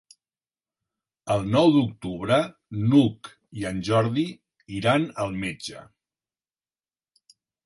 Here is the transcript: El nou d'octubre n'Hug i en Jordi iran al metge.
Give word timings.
El 1.35 1.43
nou 1.55 1.69
d'octubre 1.75 2.39
n'Hug 2.85 3.29
i 3.61 3.69
en 3.73 3.83
Jordi 3.91 4.25
iran 4.81 5.07
al 5.27 5.39
metge. 5.45 5.85